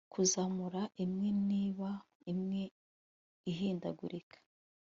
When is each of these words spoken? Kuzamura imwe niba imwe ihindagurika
Kuzamura 0.13 0.81
imwe 1.03 1.27
niba 1.49 1.89
imwe 2.31 2.61
ihindagurika 3.51 4.37